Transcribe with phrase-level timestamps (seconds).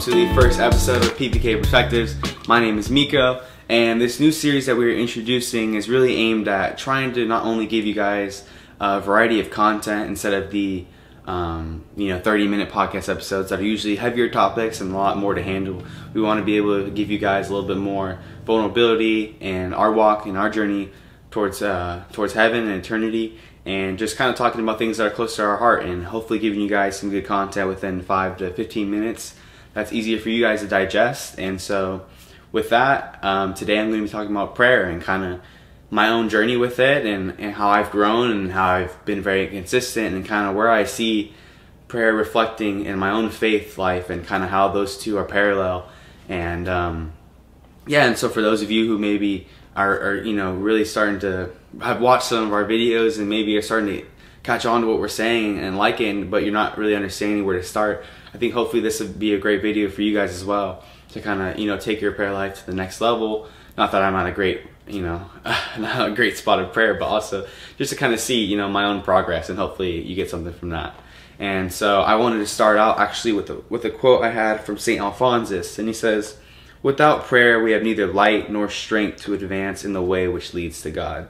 [0.00, 2.16] to the first episode of PPK Perspectives.
[2.48, 6.78] My name is Miko, and this new series that we're introducing is really aimed at
[6.78, 8.42] trying to not only give you guys
[8.80, 10.86] a variety of content instead of the
[11.26, 15.18] um, you know 30 minute podcast episodes that are usually heavier topics and a lot
[15.18, 15.84] more to handle.
[16.14, 19.74] We want to be able to give you guys a little bit more vulnerability and
[19.74, 20.90] our walk and our journey
[21.30, 25.14] towards uh, towards heaven and eternity and just kind of talking about things that are
[25.14, 28.54] close to our heart and hopefully giving you guys some good content within 5 to
[28.54, 29.34] 15 minutes
[29.74, 31.38] that's easier for you guys to digest.
[31.38, 32.06] And so
[32.50, 35.40] with that um, today i'm going to be talking about prayer and kind of
[35.88, 39.46] my own journey with it and, and how i've grown and how i've been very
[39.46, 41.32] consistent and kind of where i see
[41.92, 45.86] prayer reflecting in my own faith life and kind of how those two are parallel.
[46.26, 47.12] And um,
[47.86, 51.20] yeah and so for those of you who maybe are, are you know really starting
[51.20, 51.50] to
[51.82, 54.06] have watched some of our videos and maybe are starting to
[54.42, 57.62] catch on to what we're saying and liking, but you're not really understanding where to
[57.62, 58.04] start.
[58.34, 61.20] I think hopefully this would be a great video for you guys as well to
[61.20, 63.48] kind of you know take your prayer life to the next level.
[63.76, 65.26] Not that I'm at a great you know
[65.78, 67.46] not a great spot of prayer, but also
[67.78, 70.52] just to kind of see you know my own progress and hopefully you get something
[70.52, 70.94] from that.
[71.38, 74.64] And so I wanted to start out actually with a, with a quote I had
[74.64, 76.38] from Saint Alphonsus, and he says.
[76.84, 80.82] Without prayer, we have neither light nor strength to advance in the way which leads
[80.82, 81.28] to God.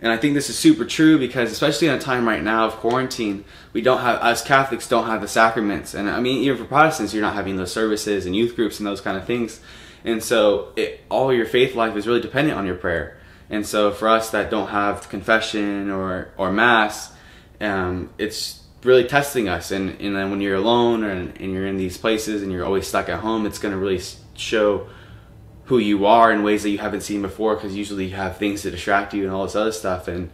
[0.00, 2.74] And I think this is super true because, especially in a time right now of
[2.74, 5.94] quarantine, we don't have, as Catholics, don't have the sacraments.
[5.94, 8.86] And I mean, even for Protestants, you're not having those services and youth groups and
[8.86, 9.60] those kind of things.
[10.04, 13.16] And so, it, all your faith life is really dependent on your prayer.
[13.48, 17.12] And so, for us that don't have confession or, or Mass,
[17.60, 19.70] um, it's really testing us.
[19.70, 22.86] And, and then when you're alone and, and you're in these places and you're always
[22.86, 24.02] stuck at home, it's going to really
[24.34, 24.88] show
[25.66, 28.62] who you are in ways that you haven't seen before because usually you have things
[28.62, 30.08] to distract you and all this other stuff.
[30.08, 30.30] And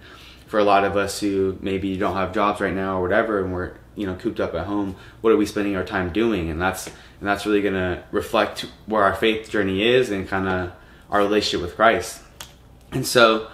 [0.46, 3.52] for a lot of us who maybe don't have jobs right now or whatever, and
[3.52, 6.50] we're you know cooped up at home, what are we spending our time doing?
[6.50, 10.48] And that's and that's really going to reflect where our faith journey is and kind
[10.48, 10.72] of
[11.10, 12.20] our relationship with Christ.
[12.90, 13.48] And so,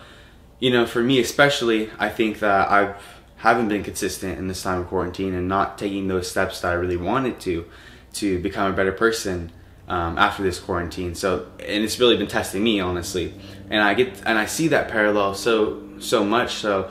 [0.59, 2.95] you know, for me especially, I think that I
[3.37, 6.75] haven't been consistent in this time of quarantine and not taking those steps that I
[6.75, 7.67] really wanted to
[8.15, 9.53] to become a better person
[9.89, 11.15] um, after this quarantine.
[11.15, 13.35] So, and it's really been testing me, honestly.
[13.71, 16.91] And I get and I see that parallel so so much so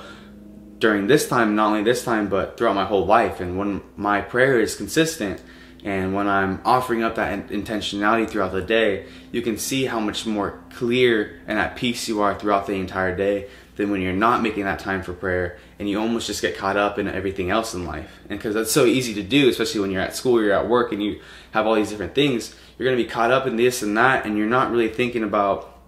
[0.80, 3.40] during this time, not only this time, but throughout my whole life.
[3.40, 5.42] And when my prayer is consistent,
[5.84, 10.26] and when I'm offering up that intentionality throughout the day, you can see how much
[10.26, 13.48] more clear and at peace you are throughout the entire day
[13.78, 16.76] than when you're not making that time for prayer and you almost just get caught
[16.76, 18.12] up in everything else in life.
[18.28, 20.92] And because that's so easy to do, especially when you're at school, you're at work,
[20.92, 21.22] and you
[21.52, 24.26] have all these different things, you're going to be caught up in this and that,
[24.26, 25.80] and you're not really thinking about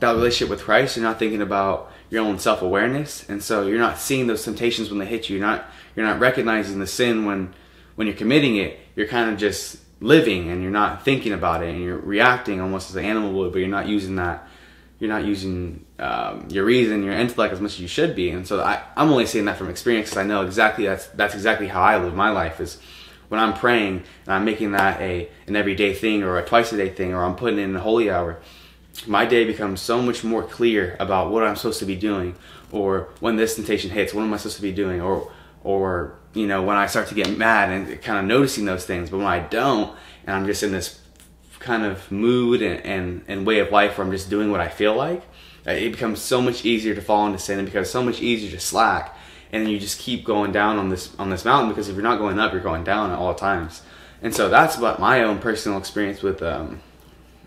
[0.00, 0.96] that relationship with Christ.
[0.96, 4.88] You're not thinking about your own self awareness, and so you're not seeing those temptations
[4.88, 5.38] when they hit you.
[5.38, 7.54] You're not you're not recognizing the sin when
[7.94, 8.80] when you're committing it.
[8.96, 12.90] You're kind of just living, and you're not thinking about it, and you're reacting almost
[12.90, 14.48] as an animal would, but you're not using that
[15.02, 18.30] you're not using um, your reason, your intellect as much as you should be.
[18.30, 21.34] And so I, I'm only saying that from experience because I know exactly that's that's
[21.34, 22.60] exactly how I live my life.
[22.60, 22.78] Is
[23.28, 26.76] when I'm praying and I'm making that a an everyday thing or a twice a
[26.76, 28.40] day thing or I'm putting in a holy hour,
[29.04, 32.36] my day becomes so much more clear about what I'm supposed to be doing
[32.70, 35.32] or when this temptation hits, what am I supposed to be doing or
[35.64, 39.10] or you know when I start to get mad and kind of noticing those things.
[39.10, 39.98] But when I don't
[40.28, 41.00] and I'm just in this
[41.62, 44.68] kind of mood and, and, and way of life where I'm just doing what I
[44.68, 45.22] feel like,
[45.66, 48.50] uh, it becomes so much easier to fall into sin and becomes so much easier
[48.50, 49.16] to slack.
[49.52, 52.02] And then you just keep going down on this on this mountain because if you're
[52.02, 53.82] not going up, you're going down at all times.
[54.22, 56.80] And so that's about my own personal experience with um,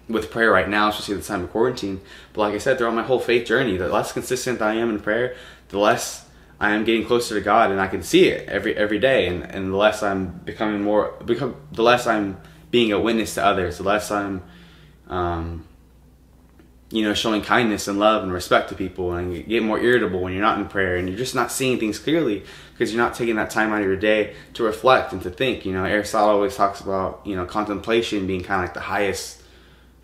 [0.07, 2.01] with prayer right now, especially the time of quarantine.
[2.33, 4.99] But like I said, throughout my whole faith journey, the less consistent I am in
[4.99, 5.35] prayer,
[5.69, 6.27] the less
[6.59, 9.27] I am getting closer to God, and I can see it every every day.
[9.27, 12.37] And, and the less I'm becoming more, become the less I'm
[12.75, 14.43] being a witness to others, the less I'm,
[15.07, 15.65] um,
[16.89, 20.19] you know, showing kindness and love and respect to people, and you get more irritable
[20.19, 22.43] when you're not in prayer, and you're just not seeing things clearly
[22.73, 25.65] because you're not taking that time out of your day to reflect and to think.
[25.65, 29.41] You know, Aristotle always talks about you know contemplation being kind of like the highest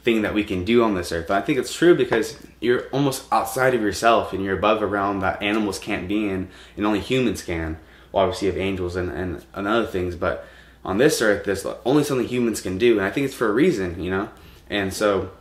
[0.02, 1.30] thing that we can do on this earth.
[1.30, 4.88] And I think it's true because you're almost outside of yourself and you're above a
[4.88, 6.48] realm that animals can't be in
[6.78, 7.80] and only humans can.
[8.14, 10.48] Well, obviously you have angels and, and, and other things, but
[10.84, 13.54] on this earth there's only something humans can do and i think it's for a
[13.54, 14.30] reason you know?
[14.70, 15.32] And so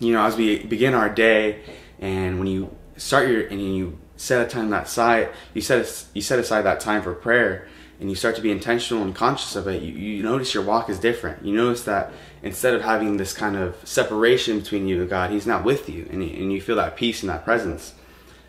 [0.00, 1.62] you know as we begin our day
[1.98, 6.22] and when you start your and you set a time that side you set you
[6.22, 7.68] set aside that time for prayer
[8.00, 10.88] and you start to be intentional and conscious of it you, you notice your walk
[10.88, 11.44] is different.
[11.44, 12.12] You notice that
[12.42, 16.06] instead of having this kind of separation between you and god he's not with you
[16.10, 17.94] and, and you feel that peace and that presence.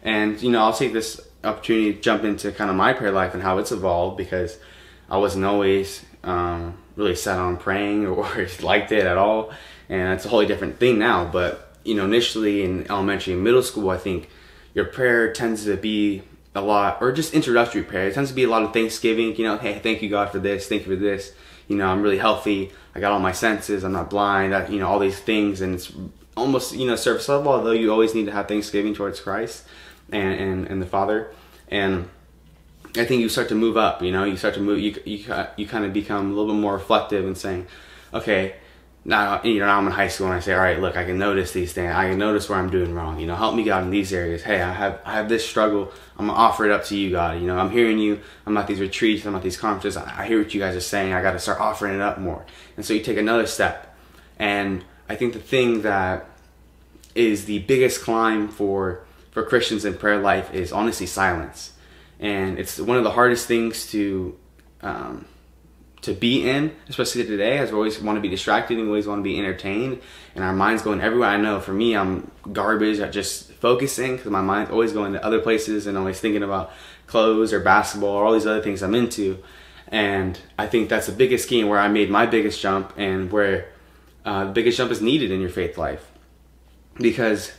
[0.03, 3.33] And you know i'll take this opportunity to jump into kind of my prayer life
[3.33, 4.57] and how it's evolved because
[5.09, 9.51] I wasn't always um, really set on praying or liked it at all,
[9.87, 11.25] and it's a wholly different thing now.
[11.25, 14.29] But you know, initially in elementary and middle school, I think
[14.73, 16.23] your prayer tends to be
[16.55, 18.07] a lot, or just introductory prayer.
[18.07, 19.35] It tends to be a lot of thanksgiving.
[19.35, 21.33] You know, hey, thank you God for this, thank you for this.
[21.67, 22.71] You know, I'm really healthy.
[22.95, 23.83] I got all my senses.
[23.83, 24.55] I'm not blind.
[24.55, 25.91] I, you know, all these things, and it's
[26.35, 27.51] almost you know surface level.
[27.51, 29.65] Although you always need to have thanksgiving towards Christ
[30.11, 31.31] and and, and the Father,
[31.69, 32.09] and
[32.97, 34.01] I think you start to move up.
[34.01, 34.79] You know, you start to move.
[34.79, 37.67] You you uh, you kind of become a little bit more reflective and saying,
[38.13, 38.55] okay,
[39.05, 41.05] now you know now I'm in high school and I say, all right, look, I
[41.05, 41.93] can notice these things.
[41.93, 43.19] I can notice where I'm doing wrong.
[43.19, 44.41] You know, help me God in these areas.
[44.41, 45.91] Hey, I have I have this struggle.
[46.17, 47.39] I'm gonna offer it up to you, God.
[47.39, 48.21] You know, I'm hearing you.
[48.45, 49.25] I'm at these retreats.
[49.25, 49.95] I'm at these conferences.
[49.95, 51.13] I, I hear what you guys are saying.
[51.13, 52.45] I got to start offering it up more.
[52.75, 53.95] And so you take another step.
[54.37, 56.25] And I think the thing that
[57.13, 61.73] is the biggest climb for for Christians in prayer life is honestly silence
[62.19, 64.37] and it's one of the hardest things to
[64.81, 65.25] um,
[66.01, 69.07] to be in, especially today, as we always want to be distracted and we always
[69.07, 70.01] want to be entertained,
[70.33, 71.29] and our mind's going everywhere.
[71.29, 75.25] I know for me, I'm garbage at just focusing because my mind's always going to
[75.25, 76.71] other places and always thinking about
[77.07, 79.43] clothes or basketball or all these other things I'm into.
[79.89, 83.69] And I think that's the biggest key where I made my biggest jump and where
[84.23, 86.11] uh, the biggest jump is needed in your faith life.
[86.95, 87.51] Because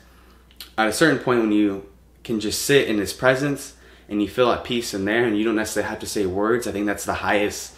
[0.79, 1.89] at a certain point, when you
[2.25, 3.75] can just sit in His presence
[4.11, 6.67] and you feel at peace in there and you don't necessarily have to say words
[6.67, 7.75] i think that's the highest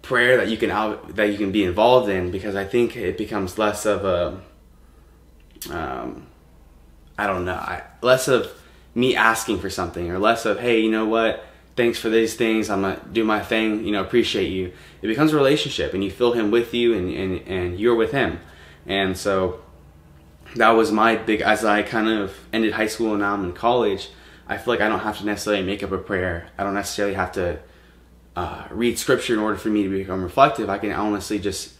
[0.00, 3.18] prayer that you can out that you can be involved in because i think it
[3.18, 4.40] becomes less of a
[5.70, 6.26] um,
[7.18, 8.50] i don't know I, less of
[8.94, 11.44] me asking for something or less of hey you know what?
[11.76, 14.72] Thanks for these things i'm gonna do my thing you know appreciate you.
[15.02, 18.10] It becomes a relationship and you feel him with you and, and, and you're with
[18.10, 18.40] him.
[18.84, 19.60] And so
[20.56, 23.52] that was my big as i kind of ended high school and now i'm in
[23.52, 24.08] college
[24.48, 26.48] I feel like I don't have to necessarily make up a prayer.
[26.56, 27.58] I don't necessarily have to
[28.34, 30.70] uh, read scripture in order for me to become reflective.
[30.70, 31.74] I can honestly just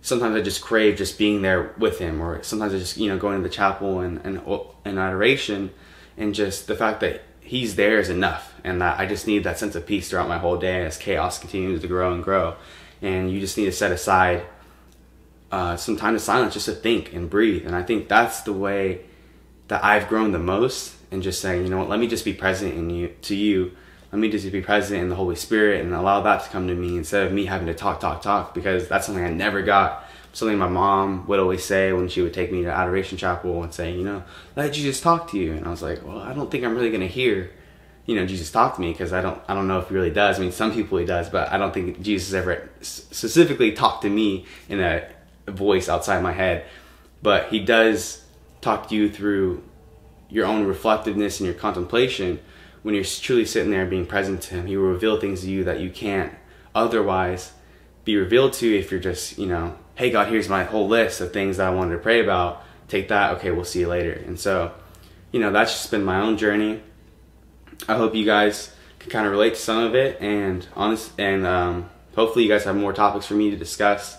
[0.00, 3.18] sometimes I just crave just being there with him, or sometimes I just you know
[3.18, 4.40] going to the chapel and and,
[4.84, 5.70] and adoration,
[6.16, 9.58] and just the fact that he's there is enough, and that I just need that
[9.58, 12.56] sense of peace throughout my whole day as chaos continues to grow and grow,
[13.02, 14.44] and you just need to set aside
[15.52, 18.52] uh, some time of silence just to think and breathe, and I think that's the
[18.52, 19.00] way
[19.68, 22.32] that I've grown the most and just saying, you know what, let me just be
[22.32, 23.76] present in you to you.
[24.12, 26.74] Let me just be present in the Holy Spirit and allow that to come to
[26.74, 30.04] me instead of me having to talk, talk, talk because that's something I never got.
[30.32, 33.74] Something my mom would always say when she would take me to Adoration Chapel and
[33.74, 34.22] say, you know,
[34.54, 35.54] let Jesus talk to you.
[35.54, 37.50] And I was like, well, I don't think I'm really going to hear,
[38.06, 40.10] you know, Jesus talk to me because I don't, I don't know if he really
[40.10, 40.38] does.
[40.38, 44.10] I mean, some people he does, but I don't think Jesus ever specifically talked to
[44.10, 45.08] me in a
[45.48, 46.66] voice outside my head.
[47.22, 48.24] But he does
[48.60, 49.62] talk to you through
[50.34, 52.40] your own reflectiveness and your contemplation,
[52.82, 55.62] when you're truly sitting there being present to Him, He will reveal things to you
[55.62, 56.34] that you can't
[56.74, 57.52] otherwise
[58.04, 61.32] be revealed to if you're just, you know, hey, God, here's my whole list of
[61.32, 62.64] things that I wanted to pray about.
[62.88, 63.36] Take that.
[63.36, 64.12] Okay, we'll see you later.
[64.12, 64.72] And so,
[65.30, 66.82] you know, that's just been my own journey.
[67.88, 71.46] I hope you guys can kind of relate to some of it and honest and
[71.46, 74.16] um, hopefully you guys have more topics for me to discuss.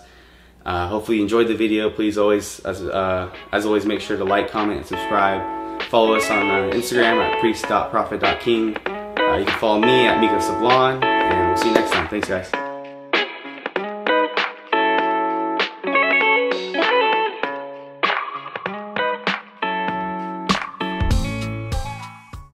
[0.64, 1.90] Uh, hopefully you enjoyed the video.
[1.90, 5.65] Please always, as, uh, as always, make sure to like, comment, and subscribe.
[5.96, 8.76] Follow us on uh, Instagram at priest.prophet.king.
[8.86, 12.06] Uh, you can follow me at Miko Sablon, and we'll see you next time.
[12.08, 12.65] Thanks, guys.